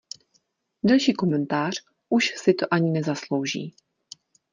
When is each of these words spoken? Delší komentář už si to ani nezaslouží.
Delší 0.83 1.13
komentář 1.13 1.75
už 2.09 2.25
si 2.35 2.53
to 2.53 2.65
ani 2.73 2.91
nezaslouží. 2.91 3.75